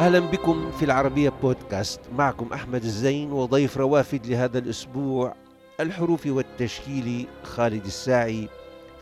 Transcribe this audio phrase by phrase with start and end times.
[0.00, 2.00] أهلا بكم في العربية بودكاست.
[2.16, 5.34] معكم أحمد الزين وضيف روافد لهذا الأسبوع
[5.80, 8.48] الحروف والتشكيل خالد الساعي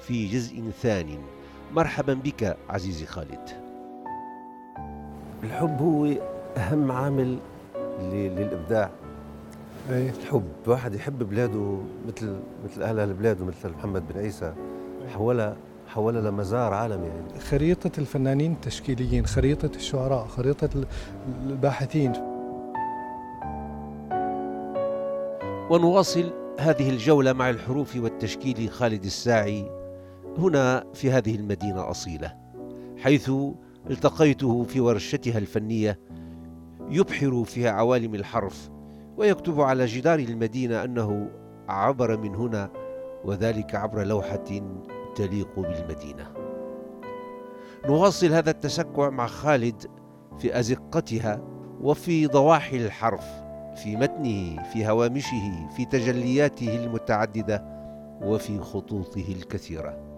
[0.00, 1.18] في جزء ثاني.
[1.72, 3.48] مرحبا بك عزيزي خالد.
[5.44, 6.06] الحب هو
[6.56, 7.38] أهم عامل
[8.00, 8.90] للإبداع.
[9.90, 10.10] أي.
[10.10, 11.78] الحب واحد يحب بلاده
[12.08, 14.54] مثل مثل أهل بلاده مثل محمد بن عيسى.
[15.14, 15.56] حولها
[15.88, 17.40] حولها لمزار عالمي يعني.
[17.40, 20.70] خريطة الفنانين التشكيليين خريطة الشعراء خريطة
[21.46, 22.12] الباحثين
[25.70, 29.70] ونواصل هذه الجولة مع الحروف والتشكيل خالد الساعي
[30.38, 32.34] هنا في هذه المدينة أصيلة
[32.98, 33.30] حيث
[33.90, 35.98] التقيته في ورشتها الفنية
[36.90, 38.70] يبحر في عوالم الحرف
[39.16, 41.30] ويكتب على جدار المدينة أنه
[41.68, 42.70] عبر من هنا
[43.24, 44.44] وذلك عبر لوحة
[45.18, 46.32] تليق بالمدينة
[47.86, 49.82] نواصل هذا التسكع مع خالد
[50.38, 51.42] في أزقتها
[51.80, 53.24] وفي ضواحي الحرف
[53.82, 57.64] في متنه في هوامشه في تجلياته المتعددة
[58.22, 60.08] وفي خطوطه الكثيرة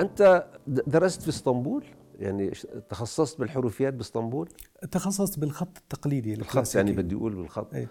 [0.00, 1.84] أنت درست في إسطنبول؟
[2.18, 2.50] يعني
[2.88, 4.48] تخصصت بالحروفيات بإسطنبول؟
[4.90, 7.88] تخصصت بالخط التقليدي بالخط يعني بدي أقول بالخط أي.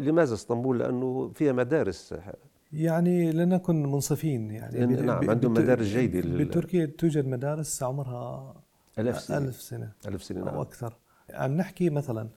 [0.00, 2.14] لماذا إسطنبول؟ لأنه فيها مدارس
[2.74, 8.54] يعني لنكن منصفين يعني نعم عندهم مدارس جيدة بتركيا توجد مدارس عمرها
[8.98, 9.38] ألف سنة.
[9.38, 10.54] ألف سنة ألف سنة نعم.
[10.54, 10.96] أو أكثر.
[11.30, 12.28] عم نحكي مثلا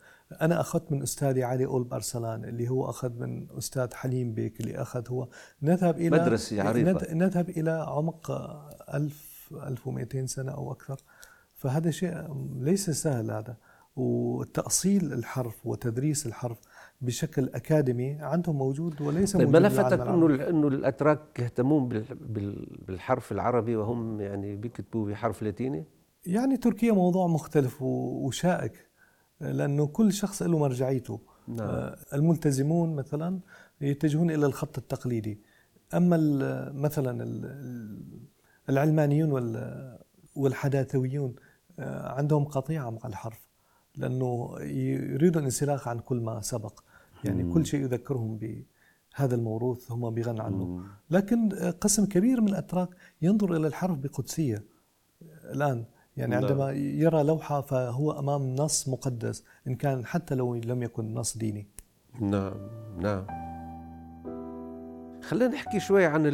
[0.42, 4.82] أنا أخذت من أستاذي علي أول أرسلان اللي هو أخذ من أستاذ حليم بيك اللي
[4.82, 5.28] أخذ هو.
[5.62, 7.14] نذهب إلى مدرسة عريقة.
[7.14, 8.32] نذهب إلى عمق
[8.94, 10.98] ألف ألف ومئتين سنة أو أكثر.
[11.56, 12.28] فهذا شيء
[12.60, 13.58] ليس سهل هذا.
[13.96, 16.58] وتأصيل الحرف وتدريس الحرف
[17.02, 22.04] بشكل أكاديمي عندهم موجود وليس طيب موجود ما لفتك إنه إنه الأتراك يهتمون
[22.88, 25.86] بالحرف العربي وهم يعني بيكتبوا بحرف لاتيني؟
[26.26, 28.88] يعني تركيا موضوع مختلف وشائك
[29.42, 31.68] لأنه كل شخص له مرجعيته نعم.
[31.68, 33.40] آه، الملتزمون مثلا
[33.82, 35.42] يتجهون إلى الخط التقليدي
[35.94, 36.18] أما
[36.74, 37.28] مثلا
[38.70, 39.32] العلمانيون
[40.36, 41.36] والحداثويون
[41.80, 43.47] آه، عندهم قطيعة مع الحرف
[43.98, 46.80] لأنه يريدوا الانسلاخ عن كل ما سبق
[47.24, 47.54] يعني مم.
[47.54, 50.84] كل شيء يذكرهم بهذا الموروث هم بيغنوا عنه مم.
[51.10, 51.50] لكن
[51.82, 52.90] قسم كبير من الأتراك
[53.22, 54.64] ينظر إلى الحرف بقدسية
[55.44, 55.86] الآن
[56.18, 56.38] يعني لا.
[56.38, 61.68] عندما يرى لوحة فهو أمام نص مقدس إن كان حتى لو لم يكن نص ديني
[62.20, 62.54] نعم
[63.00, 63.26] نعم
[65.22, 66.26] خلينا نحكي شوي عن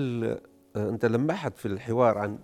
[0.75, 2.40] أنت لمحت في الحوار عن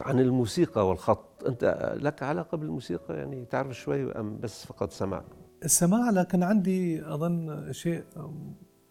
[0.00, 1.44] عن الموسيقى والخط.
[1.46, 5.22] أنت لك علاقة بالموسيقى؟ يعني تعرف شوي أم بس فقط سمع
[5.64, 8.04] السماع لكن عندي أظن شيء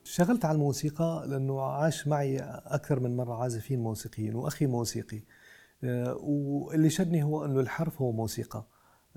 [0.06, 5.24] اشتغلت على الموسيقى لأنه عاش معي أكثر من مرة عازفين موسيقيين وأخي موسيقي.
[5.84, 8.66] آه، واللي شدني هو أنه الحرف هو موسيقى.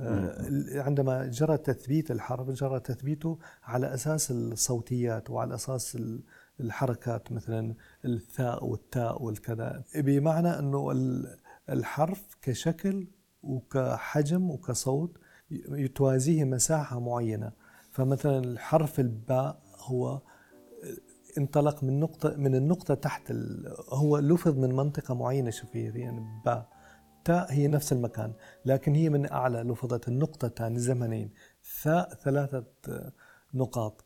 [0.01, 5.99] آه، عندما جرى تثبيت الحرف جرى تثبيته على أساس الصوتيات وعلى أساس
[6.61, 9.85] الحركات مثلا الثاء والتاء والكذا.
[9.95, 10.93] بمعنى أنه
[11.71, 13.07] الحرف كشكل
[13.43, 15.19] وكحجم وكصوت
[15.95, 17.53] توازيه مساحة معينة.
[17.91, 20.23] فمثلا الحرف الباء هو
[21.39, 23.33] انطلق من نقطة من النقطة تحت
[23.89, 25.51] هو لفظ من منطقة معينة.
[25.51, 26.69] شوفي يعني باء
[27.25, 28.33] تاء هي نفس المكان
[28.65, 31.31] لكن هي من أعلى لفظت النقطتان الزمنين.
[31.83, 32.65] ثاء ثلاثة
[33.55, 34.05] نقاط.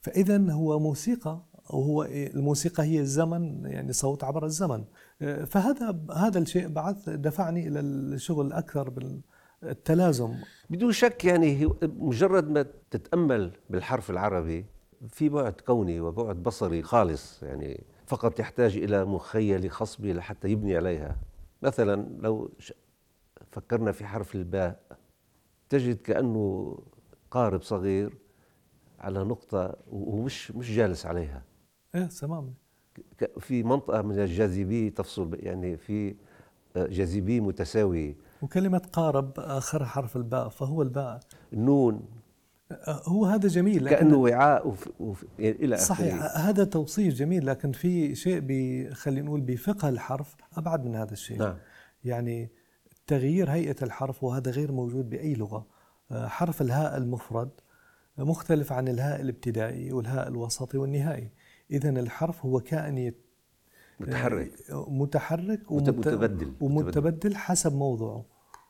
[0.00, 4.84] فإذا هو موسيقى وهو الموسيقى هي الزمن يعني صوت عبر الزمن.
[5.46, 9.20] فهذا هذا الشيء بعث دفعني إلى الشغل أكثر بال
[9.62, 10.34] التلازم
[10.70, 14.66] بدون شك يعني مجرد ما تتأمل بالحرف العربي
[15.08, 21.16] في بعد كوني وبعد بصري خالص يعني فقط يحتاج إلى مخيله خصبه لحتى يبني عليها.
[21.62, 22.50] مثلا لو
[23.50, 24.82] فكرنا في حرف الباء
[25.68, 26.78] تجد كأنه
[27.30, 28.18] قارب صغير
[28.98, 31.42] على نقطة ومش مش جالس عليها.
[31.94, 32.52] إيه تماما.
[33.40, 36.14] في منطقة من الجاذبيه تفصل يعني في
[36.76, 38.16] جاذبيه متساوية.
[38.42, 41.20] وكلمة قارب آخر حرف الباء فهو الباء.
[41.52, 42.02] النون
[42.88, 44.88] هو هذا جميل كأنه وعاء وف...
[45.00, 45.24] وف...
[45.38, 46.50] يعني إلى صحيح أخير.
[46.50, 48.90] هذا توصيف جميل لكن في شيء بي...
[48.94, 51.38] خلينا نقول بفقه الحرف أبعد من هذا الشيء.
[51.38, 51.56] نعم.
[52.04, 52.50] يعني
[53.06, 55.66] تغيير هيئة الحرف وهذا غير موجود بأي لغة.
[56.12, 57.50] حرف الهاء المفرد
[58.18, 61.30] مختلف عن الهاء الابتدائي والهاء الوسطي والنهائي.
[61.72, 63.12] إذا الحرف هو كائن
[64.00, 64.52] متحرك.
[64.70, 68.24] متحرك ومتبدل ومتبدل حسب موضوعه.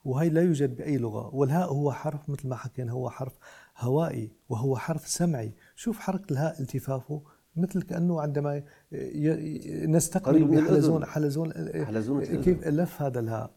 [0.04, 1.34] وهي لا يوجد بأي لغة.
[1.34, 3.32] والهاء هو حرف مثل ما حكينا هو حرف
[3.78, 5.52] هوائي وهو حرف سمعي.
[5.76, 7.22] شوف حركة الهاء التفافه
[7.56, 8.62] مثل كأنه عندما
[9.86, 11.52] نستقبل حلزون حلزون
[11.84, 13.50] حلزون كيف لف هذا الهاء؟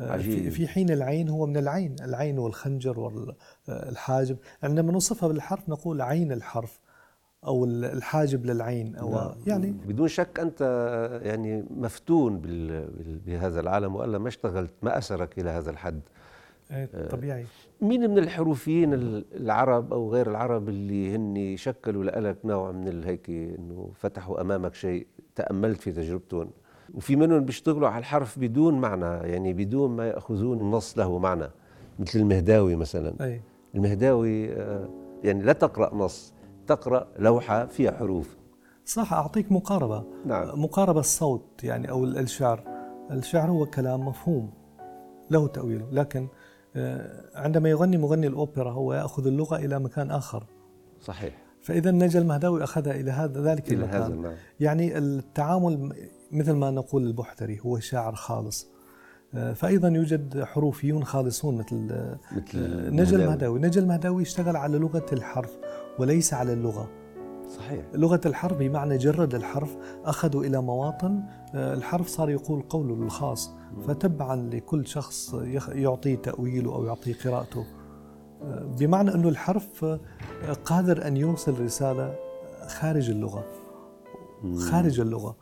[0.00, 0.48] آه، عجيب.
[0.48, 1.96] في حين العين هو من العين.
[2.00, 2.98] العين والخنجر
[3.68, 4.36] والحاجب.
[4.62, 6.80] عندما نوصفها بالحرف نقول عين الحرف.
[7.46, 9.30] أو الحاجب للعين أو نعم.
[9.46, 10.60] يعني بدون شك أنت
[11.22, 12.40] يعني مفتون
[13.26, 16.00] بهذا العالم والا ما اشتغلت ما أسرك إلى هذا الحد
[16.70, 17.46] إيه، طبيعي
[17.80, 18.94] مين من الحروفيين
[19.34, 25.06] العرب أو غير العرب اللي هن شكلوا لك نوع من هيك إنه فتحوا أمامك شيء
[25.34, 26.50] تأملت في تجربتهم
[26.94, 31.50] وفي منهم بيشتغلوا على الحرف بدون معنى يعني بدون ما يأخذون النص له معنى
[31.98, 33.40] مثل المهداوي مثلا أي.
[33.74, 34.88] المهداوي آه،
[35.24, 36.32] يعني لا تقرأ نص
[36.70, 38.36] تقرأ لوحة فيها حروف.
[38.84, 40.04] صح أعطيك مقاربة.
[40.26, 40.62] نعم.
[40.62, 42.64] مقاربة الصوت يعني أو الشعر.
[43.10, 44.50] الشعر هو كلام مفهوم
[45.30, 45.88] له تأويله.
[45.92, 46.28] لكن
[46.76, 50.44] آه، عندما يغني مغني الأوبرا هو يأخذ اللغة إلى مكان آخر.
[51.00, 51.34] صحيح.
[51.62, 54.02] فإذا نجا المهداوي أخذها إلى هذا ذلك إلى المكان.
[54.02, 54.34] هذا نعم.
[54.60, 55.92] يعني التعامل
[56.32, 58.68] مثل ما نقول البحتري هو شاعر خالص.
[59.34, 63.60] آه، فأيضا يوجد حروفيون خالصون مثل آه، مثل نجا المهداوي.
[63.60, 65.56] نجا المهداوي اشتغل على لغة الحرف.
[65.98, 66.90] وليس على اللغة.
[67.56, 67.84] صحيح.
[67.94, 71.22] لغة الحرف بمعنى جرد الحرف أخذوا إلى مواطن
[71.54, 73.50] الحرف صار يقول قوله الخاص
[73.86, 75.34] فتبعا لكل شخص
[75.68, 77.66] يعطي تأويله أو يعطي قراءته.
[78.78, 79.98] بمعنى أنه الحرف
[80.64, 82.14] قادر أن يوصل رسالة
[82.66, 83.44] خارج اللغة.
[84.70, 85.36] خارج اللغة.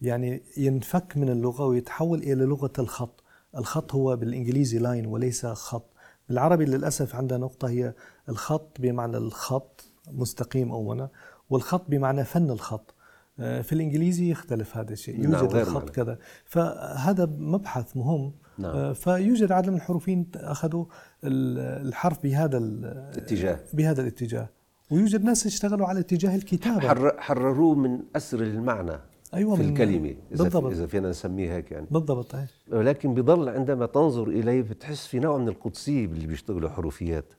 [0.00, 3.24] يعني ينفك من اللغة ويتحول إلى لغة الخط.
[3.56, 5.90] الخط هو بالإنجليزي لاين وليس خط.
[6.28, 7.94] بالعربي للأسف عندنا نقطة هي
[8.28, 9.90] الخط بمعنى الخط.
[10.08, 11.08] مستقيم أولا.
[11.50, 12.94] والخط بمعنى فن الخط.
[13.38, 15.20] آه، في الإنجليزي يختلف هذا الشيء.
[15.20, 16.18] نعم، يوجد نعم الخط كذا.
[16.44, 18.32] فهذا مبحث مهم.
[18.58, 18.76] نعم.
[18.76, 20.84] آه، فيوجد عدد من الحروفيين أخذوا
[21.24, 23.58] الحرف بهذا الاتجاه.
[23.72, 24.48] بهذا الاتجاه.
[24.90, 26.80] ويوجد ناس اشتغلوا على اتجاه الكتابة.
[26.80, 28.98] حر حرروه من أسر المعنى
[29.34, 30.72] أيوة في الكلمة إذا بالضبط.
[30.72, 31.86] إذا فينا نسميه هيك يعني.
[31.90, 32.46] بالضبط أي.
[32.72, 37.34] ولكن بضل عندما تنظر إليه بتحس في نوع من القدسية باللي بيشتغلوا حروفيات.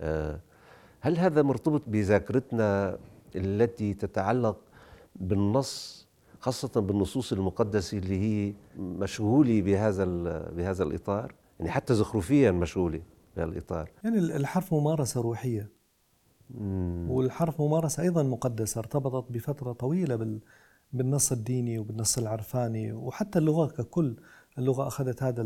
[0.00, 0.40] آه،
[1.00, 2.98] هل هذا مرتبط بذاكرتنا
[3.36, 4.58] التي تتعلق
[5.16, 6.06] بالنص
[6.40, 10.04] خاصة بالنصوص المقدسة اللي هي مشغولة بهذا
[10.48, 13.02] بهذا الإطار؟ يعني حتى زخرفيا مشغولة
[13.36, 13.90] بهذا الإطار.
[14.04, 15.68] يعني الحرف ممارسة روحية.
[16.50, 17.10] مم.
[17.10, 20.40] والحرف ممارسة أيضا مقدسة ارتبطت بفترة طويلة
[20.92, 24.16] بالنص الديني وبالنص العرفاني وحتى اللغة ككل.
[24.58, 25.42] اللغة أخذت هذا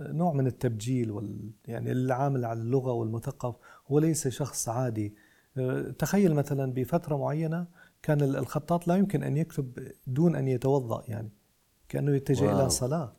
[0.00, 3.54] نوع من التبجيل وال يعني العامل على اللغة والمثقف
[3.90, 5.14] هو ليس شخص عادي.
[5.56, 7.66] أه، تخيل مثلا بفترة معينة
[8.02, 11.30] كان الخطاط لا يمكن أن يكتب دون أن يتوضأ يعني
[11.88, 12.60] كأنه يتجه واو.
[12.60, 13.12] إلى صلاة.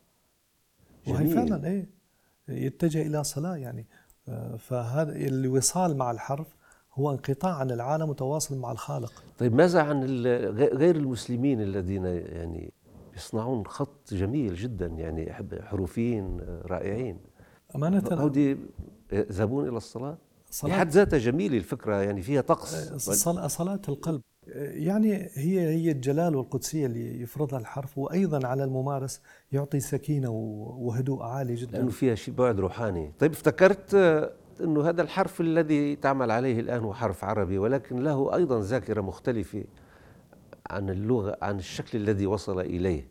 [1.06, 1.88] وهي فعلا إيه
[2.48, 3.86] يتجه إلى صلاة يعني.
[4.28, 6.46] آه، فهذا الوصال مع الحرف
[6.94, 9.12] هو انقطاع عن العالم وتواصل مع الخالق.
[9.38, 10.04] طيب ماذا عن
[10.54, 12.72] غير المسلمين الذين يعني
[13.18, 15.32] يصنعون خط جميل جدا يعني
[15.62, 17.18] حروفيين رائعين.
[17.76, 18.56] أمانة؟ هودي
[19.12, 20.18] يذهبون إلى الصلاة؟
[20.50, 22.94] صلاة؟ بحد ذاتها جميلة الفكرة يعني فيها طقس.
[23.46, 24.20] صلاة القلب.
[24.56, 29.20] يعني هي هي الجلال والقدسية اللي يفرضها الحرف وأيضا على الممارس
[29.52, 31.78] يعطي سكينة وهدوء عالي جدا.
[31.78, 33.12] لأنه فيها شيء بعد روحاني.
[33.18, 33.94] طيب افتكرت
[34.60, 39.64] إنه هذا الحرف الذي تعمل عليه الآن هو حرف عربي ولكن له أيضا ذاكرة مختلفة.
[40.70, 43.08] عن اللغة عن الشكل الذي وصل إليه.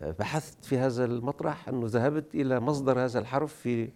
[0.00, 3.92] بحثت في هذا المطرح أنه ذهبت إلى مصدر هذا الحرف في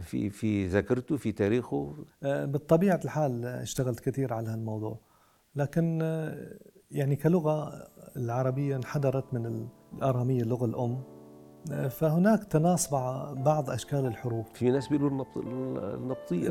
[0.00, 1.94] في في ذاكرته في تاريخه.
[2.22, 5.00] آه، بالطبيعة الحال اشتغلت كثير على هالموضوع.
[5.56, 6.58] لكن آه،
[6.90, 7.72] يعني كلغة
[8.16, 11.19] العربية انحدرت من الآرامية اللغة الأم.
[11.72, 12.90] آه، فهناك تناصب
[13.42, 16.48] بعض أشكال الحروف في ناس بيقولوا النبطية.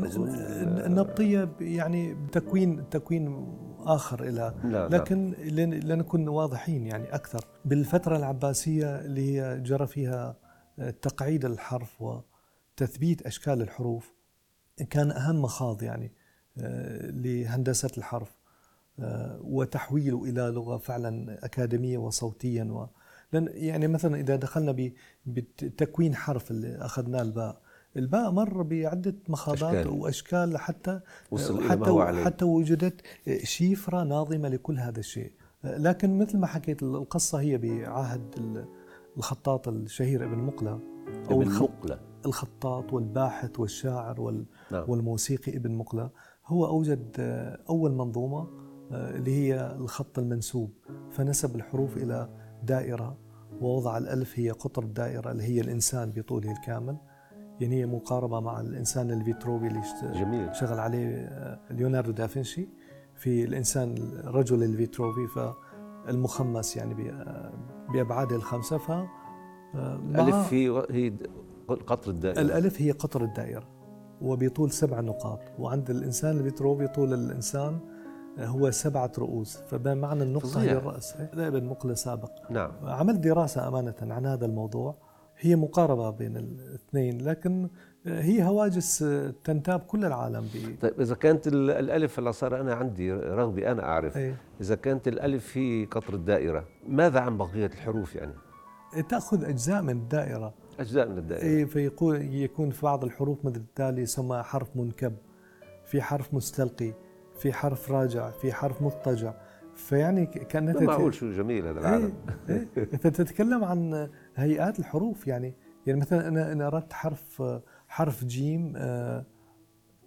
[0.86, 4.54] النبطية يعني تكوين تكوين آخر إلى.
[4.64, 5.34] لا لكن
[5.84, 7.44] لنكون واضحين يعني أكثر.
[7.64, 10.36] بالفترة العباسية اللي هي جرى فيها
[10.78, 14.14] آه، تقعيد الحرف وتثبيت أشكال الحروف
[14.90, 16.12] كان أهم مخاض يعني
[17.12, 18.40] لهندسة الحرف
[18.98, 22.86] آه، وتحويله إلى لغة فعلا أكاديمية وصوتيا و
[23.32, 24.90] لأن يعني مثلا إذا دخلنا
[25.26, 27.60] بتكوين حرف اللي أخذناه الباء
[27.96, 29.88] الباء مر بعدة مخاضات أشكال.
[29.88, 32.24] وأشكال حتى وصل حتى إلى ما هو عليه.
[32.24, 33.00] حتى وجدت
[33.42, 35.32] شيفرة ناظمة لكل هذا الشيء
[35.64, 38.56] لكن مثل ما حكيت القصة هي بعهد
[39.16, 40.80] الخطاط الشهير ابن مقلة
[41.30, 44.84] أو ابن مقلة الخطاط والباحث والشاعر وال نعم.
[44.88, 46.10] والموسيقي ابن مقلة
[46.46, 47.16] هو أوجد
[47.68, 48.48] أول منظومة
[48.92, 50.72] آه، اللي هي الخط المنسوب
[51.10, 52.28] فنسب الحروف إلى
[52.62, 53.16] دائرة
[53.60, 56.96] ووضع الألف هي قطر الدائرة اللي هي الإنسان بطوله الكامل
[57.60, 60.54] يعني هي مقاربة مع الإنسان الفيتروفي اللي جميل.
[60.54, 62.68] شغل عليه آه، ليوناردو دافنشي
[63.16, 67.52] في الإنسان رجل الفيتروفي فالمخمس يعني آه،
[67.92, 68.90] بأبعاده الخمسة ف
[69.74, 71.12] الألف هي هي
[71.86, 73.68] قطر الدائرة الألف هي قطر الدائرة
[74.20, 77.78] وبطول سبع نقاط وعند الإنسان الفيتروفي طول الإنسان
[78.38, 80.72] هو سبعة رؤوس فبمعنى النقطة فظيع.
[80.72, 81.16] هي الرأس.
[81.34, 82.30] ابن مقلة سابق.
[82.50, 82.72] نعم.
[82.82, 84.94] عملت دراسة أمانة عن هذا الموضوع.
[85.38, 87.68] هي مقاربة بين الاثنين لكن
[88.06, 89.04] هي هواجس
[89.44, 90.80] تنتاب كل العالم ب...
[90.80, 94.16] طيب إذا كانت الألف اللي صار أنا عندي رغبة أنا أعرف.
[94.16, 94.34] أي.
[94.60, 98.32] إذا كانت الألف هي قطر الدائرة ماذا عن بقية الحروف يعني؟
[99.08, 100.54] تأخذ أجزاء من الدائرة.
[100.80, 101.44] أجزاء من الدائرة.
[101.44, 105.16] إيه فيقول يكون في بعض الحروف مثل التالي يسمى حرف منكب
[105.84, 106.92] في حرف مستلقي.
[107.40, 109.34] في حرف راجع في حرف مضطجع.
[109.74, 112.12] فيعني كانك معقول شو جميل هذا العالم.
[112.48, 112.84] إيه إيه.
[113.20, 115.54] تتكلم عن هيئات الحروف يعني.
[115.86, 117.42] يعني مثلا أنا أنا أردت حرف
[117.88, 119.24] حرف جيم آه،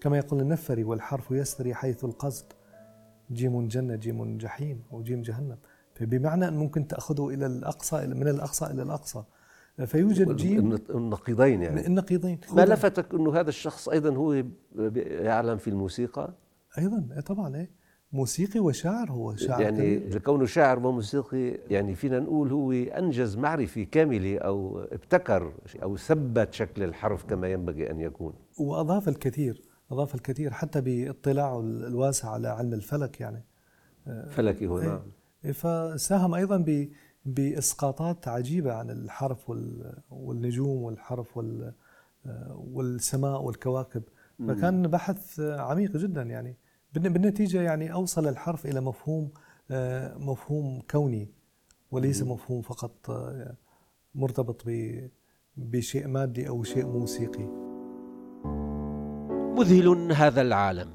[0.02, 2.46] كما يقول النفري والحرف يسري حيث القصد.
[3.32, 5.58] جيم جنة جيم جحيم أو جيم جهنم.
[5.96, 9.24] فبمعنى أن ممكن تأخذه إلى الأقصى من الأقصى إلى الأقصى.
[9.86, 11.88] فيوجد جيم النقيضين يعني.
[11.88, 12.40] النقيضين.
[12.54, 14.44] ما لفتك أنه هذا الشخص أيضا هو
[14.96, 16.34] يعلم في الموسيقى؟
[16.78, 17.84] أيضا إيه طبعا إيه.
[18.12, 24.38] موسيقي وشاعر هو شاعر يعني لكونه شاعر وموسيقي يعني فينا نقول هو أنجز معرفة كاملة
[24.38, 25.54] أو ابتكر
[25.84, 28.34] أو ثبت شكل الحرف كما ينبغي أن يكون.
[28.60, 29.62] وأضاف الكثير
[29.92, 33.46] أضاف الكثير حتى باطلاعه الواسع على علم الفلك يعني.
[34.30, 35.02] فلكي هو نعم.
[35.46, 36.86] إيه فساهم أيضا
[37.26, 39.52] بإسقاطات عجيبة عن الحرف
[40.10, 41.40] والنجوم والحرف
[42.50, 44.04] والسماء والكواكب.
[44.48, 46.58] فكان بحث عميق جدا يعني.
[46.94, 49.32] بالنتيجة يعني أوصل الحرف إلى مفهوم
[49.72, 51.30] آه، مفهوم كوني
[51.92, 53.56] وليس مفهوم فقط آه،
[54.16, 54.64] مرتبط
[55.58, 57.44] بشيء مادي أو شيء موسيقي.
[59.58, 60.94] مذهل هذا العالم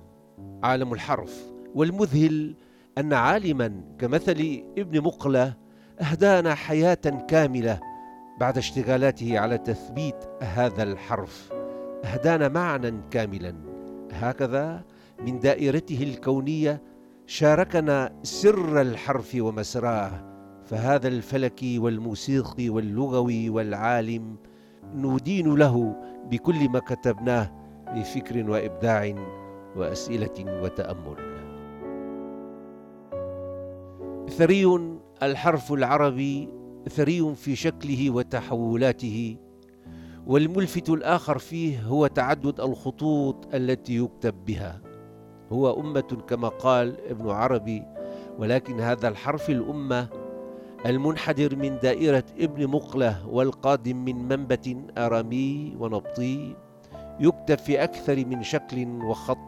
[0.62, 2.54] عالم الحرف والمذهل
[2.98, 5.54] أن عالما كمثل ابن مقلة
[6.00, 7.80] أهدانا حياة كاملة
[8.40, 11.52] بعد اشتغالاته على تثبيت هذا الحرف.
[12.04, 13.54] أهدانا معنى كاملا.
[14.12, 14.84] هكذا
[15.26, 16.82] من دائرته الكونية
[17.26, 20.24] شاركنا سر الحرف ومسراه
[20.64, 24.36] فهذا الفلكي والموسيقي واللغوي والعالم
[24.94, 25.96] ندين له
[26.30, 27.52] بكل ما كتبناه
[27.94, 29.14] بفكر وإبداع
[29.76, 31.16] وأسئلة وتأمل.
[34.28, 36.48] ثري الحرف العربي
[36.88, 39.36] ثري في شكله وتحولاته
[40.26, 44.87] والملفت الآخر فيه هو تعدد الخطوط التي يكتب بها.
[45.52, 47.82] هو أمة كما قال ابن عربي
[48.38, 50.08] ولكن هذا الحرف الأمة
[50.86, 56.56] المنحدر من دائرة ابن مقلة والقادم من منبت أرامي ونبطي
[57.20, 59.38] يكتب في أكثر من شكل وخط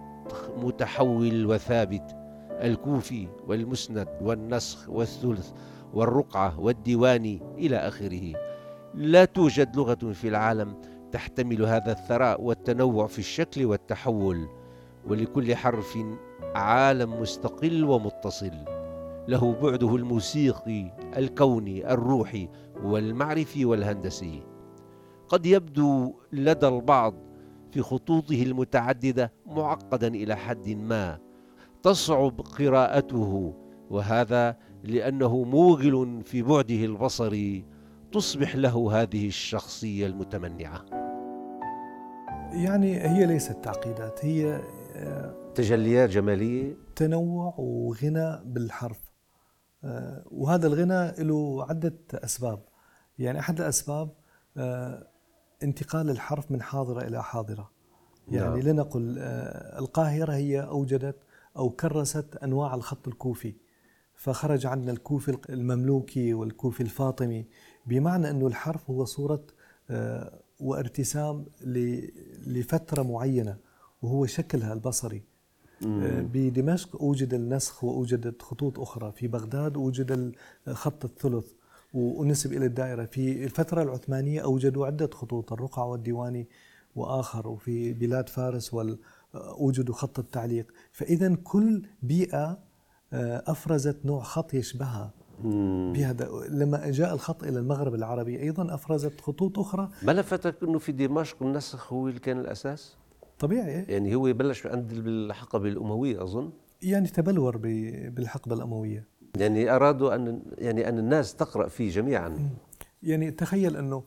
[0.57, 2.17] متحول وثابت
[2.51, 5.51] الكوفي والمسند والنسخ والثلث
[5.95, 8.33] والرقعة والديواني إلى آخره.
[8.95, 10.75] لا توجد لغة في العالم
[11.13, 14.49] تحتمل هذا الثراء والتنوع في الشكل والتحول.
[15.09, 15.99] ولكل حرف
[16.55, 18.53] عالم مستقل ومتصل.
[19.29, 22.49] له بعده الموسيقي الكوني الروحي
[22.85, 24.43] والمعرفي والهندسي.
[25.29, 27.15] قد يبدو لدى البعض
[27.71, 31.19] في خطوطه المتعددة معقدا إلى حد ما.
[31.83, 33.55] تصعب قراءته
[33.91, 37.65] وهذا لأنه موغل في بعده البصري
[38.13, 40.85] تصبح له هذه الشخصية المتمنعة.
[42.53, 44.61] يعني هي ليست تعقيدات هي
[45.55, 46.77] تجليات جمالية.
[46.97, 49.11] تنوع وغنى بالحرف.
[49.85, 52.63] آه، وهذا الغنى له عدة أسباب.
[53.19, 54.11] يعني أحد الأسباب
[54.57, 55.07] آه،
[55.63, 57.71] انتقال الحرف من حاضرة إلى حاضرة.
[58.29, 58.69] يعني نعم.
[58.69, 59.19] لنقل
[59.79, 61.17] القاهرة هي أوجدت
[61.57, 63.55] أو كرست أنواع الخط الكوفي.
[64.15, 67.47] فخرج عندنا الكوفي المملوكي والكوفي الفاطمي
[67.87, 69.47] بمعنى أنه الحرف هو صورة
[69.91, 71.47] آه، وارتسام
[72.47, 73.57] لفترة معينة.
[74.03, 75.23] وهو شكلها البصري.
[75.87, 79.13] آه، بدمشق أوجد النسخ وأوجدت خطوط أخرى.
[79.13, 80.33] في بغداد أوجد
[80.69, 81.47] خط الثلث.
[81.95, 83.05] ونسب إلى الدائرة.
[83.05, 86.49] في الفترة العثمانية أوجدوا عدة خطوط الرقع والديواني
[86.97, 87.49] وآخر.
[87.49, 88.77] وفي بلاد فارس
[89.35, 90.67] أوجدوا خط التعليق.
[90.93, 92.59] فإذا كل بيئة
[93.13, 95.11] آه، أفرزت نوع خط يشبهها.
[95.95, 99.89] بهذا لما جاء الخط إلى المغرب العربي أيضا أفرزت خطوط أخرى.
[100.03, 102.97] ما لفتك إنه في دمشق النسخ هو اللي كان الأساس؟
[103.41, 103.69] طبيعي.
[103.69, 106.51] إيه؟ يعني هو بلش عند الحقبة الأموية أظن.
[106.83, 109.09] يعني تبلور بالحقبة الأموية.
[109.37, 112.51] يعني أرادوا ان يعني أن الناس تقرأ فيه جميعا.
[113.03, 114.03] يعني تخيل أنه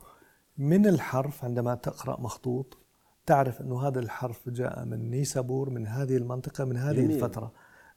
[0.57, 2.77] من الحرف عندما تقرأ مخطوط
[3.25, 7.11] تعرف أنه هذا الحرف جاء من نيسابور من هذه المنطقة من هذه جميل.
[7.11, 7.51] الفترة.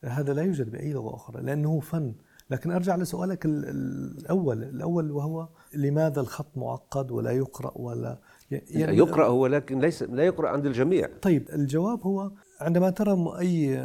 [0.05, 2.15] هذا لا يوجد بأي لغة أخرى لأنه فن.
[2.51, 4.63] لكن أرجع لسؤالك الأول.
[4.63, 8.19] الأول وهو لماذا الخط معقد ولا يقرأ ولا
[8.51, 11.09] يعني يقرأ هو لكن ليس لا يقرأ عند الجميع.
[11.23, 13.77] طيب الجواب هو عندما ترى أي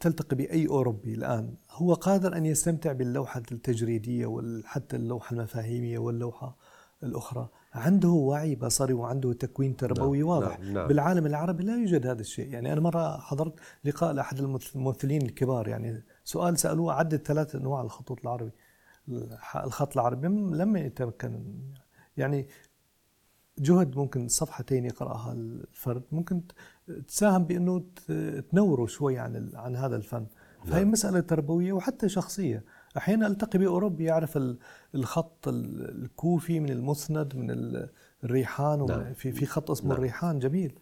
[0.00, 6.56] تلتقي بأي أوروبي الآن هو قادر أن يستمتع باللوحة التجريدية وحتى اللوحة المفاهيمية واللوحة
[7.02, 10.60] الأخرى؟ عنده وعي بصري وعنده تكوين تربوي نعم واضح.
[10.60, 10.88] نعم نعم.
[10.88, 12.48] بالعالم العربي لا يوجد هذا الشيء.
[12.48, 13.54] يعني أنا مرة حضرت
[13.84, 18.52] لقاء لأحد الممثلين الكبار يعني سؤال سألوه عدد ثلاث أنواع الخطوط العربي
[19.56, 21.44] الخط العربي لم يتمكن.
[22.16, 22.48] يعني
[23.58, 26.42] جهد ممكن صفحتين يقرأها الفرد ممكن
[27.08, 27.84] تساهم بأنه
[28.50, 30.26] تنوره شوي عن عن هذا الفن
[30.64, 30.90] فهي نعم.
[30.90, 32.64] مسألة تربوية وحتى شخصية
[32.96, 34.38] أحيانا ألتقي بأوروبي يعرف
[34.94, 37.80] الخط الكوفي من المسند من
[38.24, 39.14] الريحان نعم.
[39.14, 39.96] في في خط اسمه نعم.
[39.96, 40.78] الريحان جميل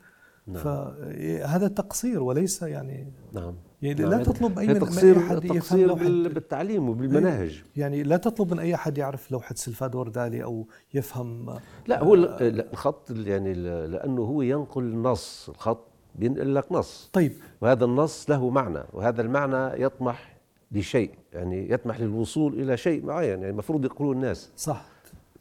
[0.47, 0.63] نعم.
[0.63, 3.55] فهذا تقصير وليس يعني نعم.
[3.83, 7.63] يعني لا تطلب أي من أي احد لوحة بالتعليم وبالمناهج.
[7.77, 13.11] يعني لا تطلب من أي احد يعرف لوحة سلفادور دالي أو يفهم لا هو الخط
[13.11, 13.55] يعني
[13.87, 17.11] لأنه هو ينقل نص الخط بينقل لك نص.
[17.13, 17.33] طيب.
[17.61, 20.37] وهذا النص له معنى وهذا المعنى يطمح
[20.73, 24.51] لشيء يعني يطمح للوصول إلى شيء معين يعني المفروض يقولوا الناس.
[24.57, 24.85] صح.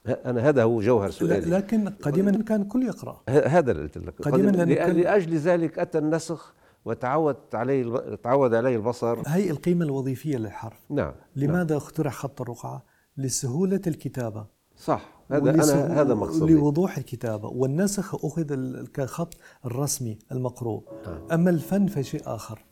[0.05, 1.39] أنا هذا هو جوهر سؤالي.
[1.39, 3.21] لكن قديما كان الكل يقرأ.
[3.29, 4.21] هذا اللي قلت لك.
[4.21, 6.53] قديما لأجل ذلك أتى النسخ
[6.85, 9.19] وتعود عليه تعود عليه البصر.
[9.27, 10.79] هي القيمة الوظيفية للحرف.
[10.89, 11.77] نعم لماذا نعم.
[11.77, 12.83] اخترع خط الرقعة؟
[13.17, 14.45] لسهولة الكتابة.
[14.75, 16.53] صح هذا أنا هذا مقصودي.
[16.53, 17.49] لوضوح الكتابة.
[17.49, 19.33] والنسخ أخذ كخط
[19.65, 20.83] الرسمي المقروء.
[21.07, 21.27] نعم.
[21.31, 22.65] أما الفن فشيء آخر.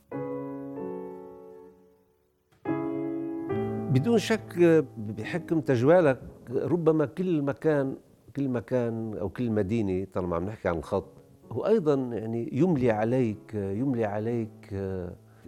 [3.91, 6.19] بدون شك بحكم تجوالك
[6.51, 7.95] ربما كل مكان
[8.35, 11.09] كل مكان أو كل مدينة طالما عم نحكي عن الخط
[11.51, 14.73] هو أيضا يعني يملي عليك يملي عليك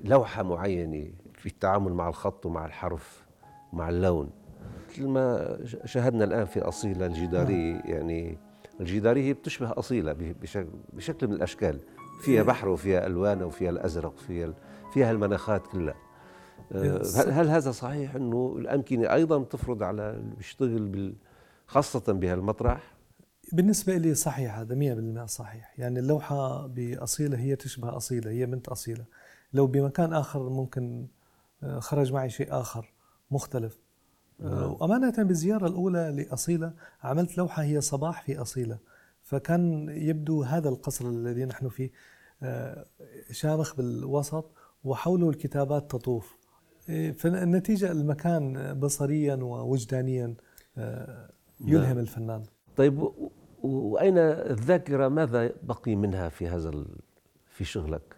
[0.03, 3.25] لوحة معينة في التعامل مع الخط ومع الحرف
[3.73, 4.29] مع اللون.
[4.89, 7.81] مثل ما شاهدنا الآن في أصيلة الجدارية نعم.
[7.85, 8.37] يعني
[8.79, 10.15] الجدارية هي بتشبه أصيلة
[10.93, 11.79] بشكل من الأشكال.
[12.21, 14.53] فيها بحر وفيها ألوان وفيها الأزرق وفيها
[14.93, 15.95] فيها المناخات كلها.
[16.71, 21.15] آه، هل هذا صحيح أنه الأمكنة أيضا تفرض على اللي بيشتغل بال
[21.67, 22.93] خاصة بهالمطرح؟
[23.53, 25.73] بالنسبة لي صحيح هذا 100% صحيح.
[25.79, 29.05] يعني اللوحة بأصيلة هي تشبه أصيلة هي بنت أصيلة.
[29.53, 31.07] لو بمكان آخر ممكن
[31.63, 32.93] آه، خرج معي شيء آخر
[33.31, 33.79] مختلف.
[34.41, 34.71] آه، نعم.
[34.71, 38.77] وأمانة بالزيارة الأولى لأصيلة عملت لوحة هي صباح في أصيلة.
[39.23, 41.91] فكان يبدو هذا القصر الذي نحن فيه
[43.31, 44.51] شامخ بالوسط
[44.83, 46.40] وحوله الكتابات تطوف.
[46.91, 50.35] إيه، فالنتيجة المكان بصريا ووجدانيا
[50.77, 51.29] آه،
[51.65, 51.99] يلهم نعم.
[51.99, 52.43] الفنان.
[52.75, 53.11] طيب
[53.63, 56.85] وأين الذاكرة؟ ماذا بقي منها في هذا
[57.45, 58.15] في شغلك؟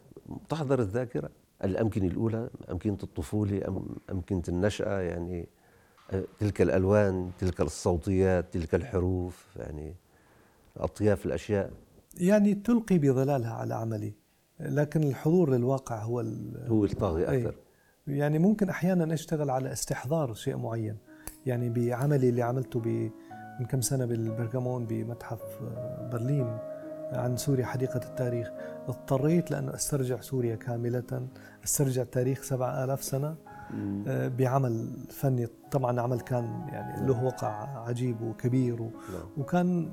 [0.50, 1.30] تحضر الذاكرة؟
[1.64, 5.50] الأمكنة الأولى؟ أمكنة الطفولة؟ أم أمكنة النشأة؟ يعني
[6.12, 9.96] آه، تلك الألوان تلك الصوتيات تلك الحروف يعني
[10.78, 11.72] أطياف الأشياء.
[12.18, 14.14] يعني تلقي بظلالها على عملي
[14.60, 16.20] لكن الحضور للواقع هو
[16.68, 17.56] هو الطاغي أكثر.
[18.08, 20.98] يعني ممكن أحيانا أشتغل على استحضار شيء معين.
[21.46, 22.80] يعني بعملي اللي عملته
[23.60, 26.58] من كم سنة بالبرغامون بمتحف آه، برلين
[27.12, 28.52] عن سوريا حديقة التاريخ.
[28.88, 31.28] اضطريت لأنه أسترجع سوريا كاملة
[31.64, 33.36] أسترجع تاريخ سبعة آلاف سنة
[34.08, 35.48] آه، بعمل فني.
[35.72, 38.86] طبعا عمل كان يعني له وقع عجيب وكبير و...
[38.86, 39.28] نعم.
[39.38, 39.92] وكان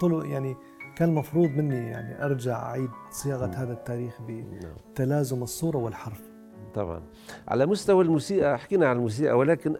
[0.00, 0.56] طلع يعني
[0.96, 6.35] كان المفروض مني يعني أرجع أعيد صياغة هذا التاريخ بتلازم الصورة والحرف.
[6.76, 7.02] طبعا.
[7.48, 9.76] على مستوى الموسيقى حكينا عن الموسيقى ولكن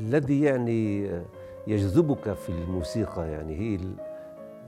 [0.00, 1.10] الذي يعني
[1.66, 3.78] يجذبك في الموسيقى يعني هي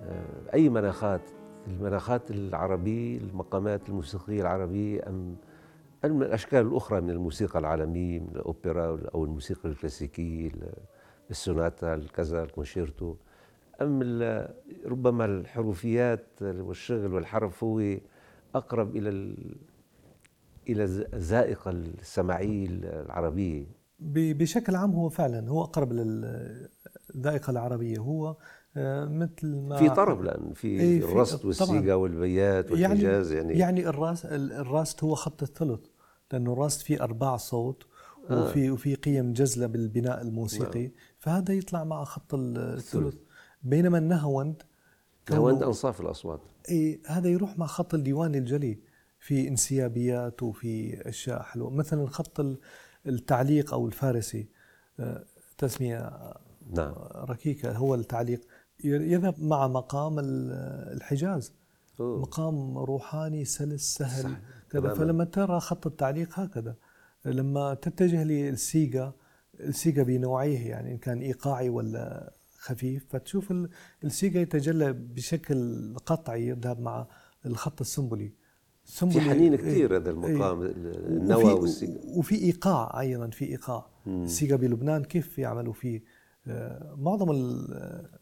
[0.04, 1.20] آه، أي مناخات؟
[1.66, 5.36] المناخات العربية المقامات الموسيقية العربية أم
[6.04, 10.50] أم الأشكال الأخرى من الموسيقى العالمية من الأوبرا أو الموسيقى الكلاسيكية
[11.30, 13.14] السوناتا الكذا الكونشيرتو
[13.82, 14.02] أم
[14.86, 17.96] ربما الحروفيات والشغل والحرف هو
[18.54, 19.34] أقرب إلى
[20.72, 23.66] إلى الذائقه السمعيه العربية.
[23.98, 27.98] بشكل عام هو فعلا هو أقرب للذائقة العربية.
[27.98, 28.36] هو
[28.76, 33.88] آه، مثل ما في طرب لأن في إيه الراست والسيكا والبيات يعني والحجاز يعني يعني
[33.88, 35.80] الراس الراست هو خط الثلث
[36.32, 37.86] لأنه الراست فيه أرباع صوت
[38.30, 38.42] آه.
[38.42, 40.82] وفي وفي قيم جزله بالبناء الموسيقي.
[40.82, 40.92] نعم.
[41.18, 43.14] فهذا يطلع مع خط الثلث.
[43.62, 44.62] بينما النهاوند
[45.30, 46.40] نهاوند أنصاف الأصوات.
[46.70, 48.78] اي هذا يروح مع خط الديواني الجلي.
[49.20, 51.70] في انسيابيات وفي أشياء حلوة.
[51.70, 52.46] مثلا خط
[53.06, 54.48] التعليق أو الفارسي
[55.00, 55.24] آه،
[55.58, 56.10] تسمية
[56.70, 56.94] نعم.
[57.14, 58.40] ركيكة هو التعليق.
[58.84, 61.52] يذهب مع مقام الحجاز.
[62.00, 62.20] أوه.
[62.20, 64.36] مقام روحاني سلس سهل
[64.70, 64.94] كذا.
[64.94, 66.74] فلما ترى خط التعليق هكذا
[67.24, 69.12] لما تتجه للسيكا
[69.60, 73.52] السيكا بنوعيه يعني إن كان إيقاعي ولا خفيف فتشوف
[74.04, 77.06] السيكا يتجلى بشكل قطعي يذهب مع
[77.46, 78.32] الخط السنبلي.
[78.90, 80.72] في حنين كثير هذا المقام إيه.
[80.72, 83.86] النوى والسيكا وفي إيقاع أيضا في إيقاع.
[84.06, 86.02] السيكا بلبنان كيف يعملوا فيه؟
[86.46, 87.30] آه، معظم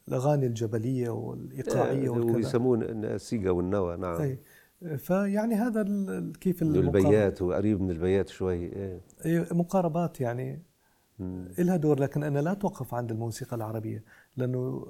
[0.08, 4.20] الأغاني الجبلية والإيقاعية وكذا ويسمون السيكا والنوى نعم.
[4.20, 4.38] أي.
[4.98, 5.82] فيعني هذا
[6.40, 10.62] كيف البيات وقريب من البيات شوي إيه, إيه، مقاربات يعني.
[11.58, 14.04] لها دور لكن أنا لا توقف عند الموسيقى العربية
[14.36, 14.86] لأنه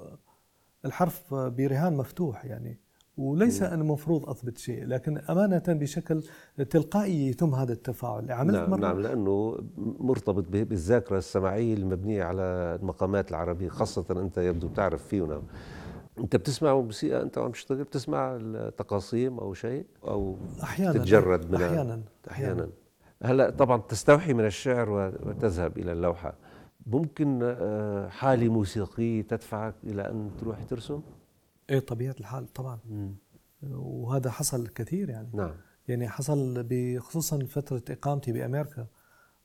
[0.85, 2.79] الحرف برهان مفتوح يعني.
[3.19, 6.23] وليس أنا المفروض أثبت شيء لكن أمانة بشكل
[6.69, 8.31] تلقائي يتم هذا التفاعل.
[8.31, 8.79] عملت نعم, مرة.
[8.79, 12.41] نعم لأنه مرتبط بالذاكرة السمعية المبنية على
[12.81, 15.21] المقامات العربية خاصة أنت يبدو تعرف فيه.
[15.21, 15.41] نعم.
[16.17, 22.01] أنت بتسمع موسيقى أنت عم تشتغل بتسمع التقاصيم أو شيء؟ أو أحيانا تتجرد منها أحيانا
[22.31, 22.69] أحيانا.
[23.23, 24.89] هلأ طبعا تستوحي من الشعر
[25.25, 26.33] وتذهب إلى اللوحة.
[26.87, 31.01] ممكن آه، حاله موسيقيه تدفعك إلى أن تروح ترسم؟
[31.69, 32.79] إيه طبيعة الحال طبعا.
[32.89, 33.15] مم.
[33.71, 35.29] وهذا حصل كثير يعني.
[35.33, 35.53] نعم.
[35.87, 38.87] يعني حصل بخصوصا فترة إقامتي بأمريكا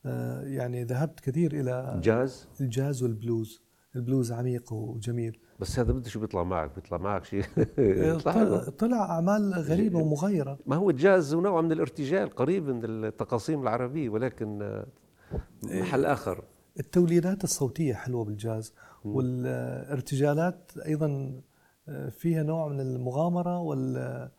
[0.06, 3.62] آه، يعني ذهبت كثير إلى الجاز؟ الجاز والبلوز.
[3.96, 5.38] البلوز عميق وجميل.
[5.60, 7.44] بس هذا بده شو بيطلع معك بيطلع معك شيء.
[8.24, 14.08] طلع, طلع أعمال غريبة ومغايرة ما هو الجاز نوع من الارتجال قريب من التقاسيم العربية
[14.08, 14.62] ولكن
[15.68, 15.82] إيه.
[15.82, 16.44] محل آخر.
[16.80, 21.42] التوليدات الصوتية حلوة بالجاز والارتجالات أيضا آه،
[22.10, 24.30] فيها نوع من المغامرة وال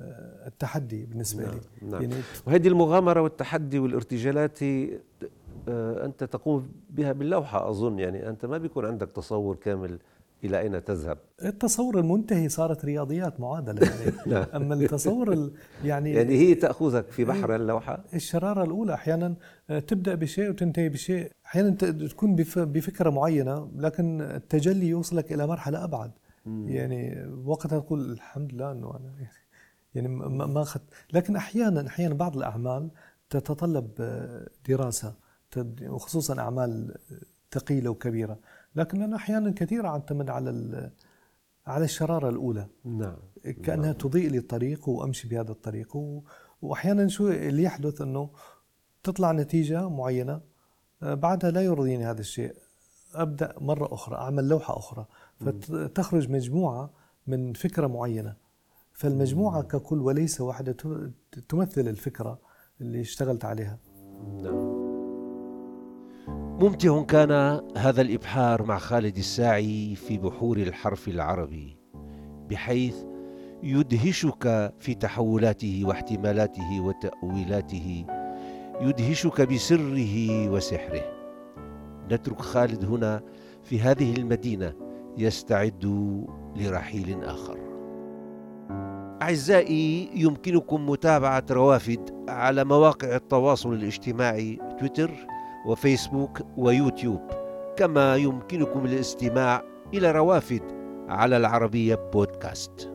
[0.00, 1.88] آه، التحدي بالنسبة نعم لي.
[1.90, 2.02] نعم.
[2.02, 2.14] يعني
[2.46, 7.98] وهذه المغامرة والتحدي والارتجالات آه، أنت تقوم بها باللوحة أظن.
[7.98, 9.98] يعني أنت ما بيكون عندك تصور كامل
[10.44, 11.18] إلى أين تذهب.
[11.44, 14.12] التصور المنتهي صارت رياضيات معادلة يعني.
[14.26, 14.46] نعم.
[14.54, 15.50] أما التصور
[15.84, 19.34] يعني يعني هي تأخذك في بحر اللوحة؟ الشرارة الأولى أحيانا
[19.68, 21.30] تبدأ بشيء وتنتهي بشيء.
[21.46, 21.70] أحيانا
[22.08, 26.10] تكون بفكرة معينة لكن التجلي يوصلك إلى مرحلة أبعد.
[26.46, 29.14] يعني وقتها تقول الحمد لله إنه أنا
[29.94, 30.84] يعني ما أخذت.
[31.12, 32.90] لكن أحيانا أحيانا بعض الأعمال
[33.30, 33.90] تتطلب
[34.68, 35.14] دراسة
[35.82, 36.94] وخصوصا أعمال
[37.52, 38.38] ثقيلة وكبيرة.
[38.76, 40.90] لكن أنا أحيانا كثيرا أعتمد على
[41.66, 42.66] على الشرارة الأولى.
[42.84, 43.16] نعم.
[43.62, 43.92] كأنها نعم.
[43.92, 45.96] تضيء لي الطريق وأمشي بهذا الطريق.
[46.62, 48.30] واحيانا شو اللي يحدث إنه
[49.02, 50.40] تطلع نتيجة معينة
[51.02, 52.54] بعدها لا يرضيني هذا الشيء.
[53.14, 55.06] أبدأ مرة أخرى أعمل لوحة أخرى.
[55.40, 56.90] فتخرج مجموعة
[57.26, 58.36] من فكرة معينة.
[58.92, 60.76] فالمجموعة ككل وليس واحدة
[61.48, 62.38] تمثل الفكرة
[62.80, 63.78] اللي اشتغلت عليها.
[64.42, 64.84] نعم.
[66.60, 67.30] ممتع كان
[67.76, 71.76] هذا الإبحار مع خالد الساعي في بحور الحرف العربي
[72.50, 72.96] بحيث
[73.62, 78.06] يدهشك في تحولاته واحتمالاته وتأويلاته
[78.80, 81.02] يدهشك بسره وسحره.
[82.10, 83.22] نترك خالد هنا
[83.62, 84.83] في هذه المدينة.
[85.18, 85.84] يستعد
[86.56, 87.58] لرحيل آخر.
[89.22, 95.10] أعزائي يمكنكم متابعة روافد على مواقع التواصل الاجتماعي تويتر
[95.66, 97.20] وفيسبوك ويوتيوب.
[97.76, 99.62] كما يمكنكم الاستماع
[99.94, 100.62] إلى روافد
[101.08, 102.93] على العربية بودكاست.